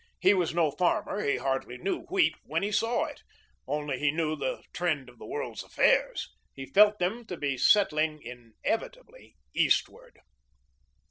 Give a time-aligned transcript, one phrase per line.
[0.19, 3.21] He was no farmer, he hardly knew wheat when he saw it,
[3.67, 8.19] only he knew the trend of the world's affairs; he felt them to be setting
[8.23, 10.21] inevitably eastward.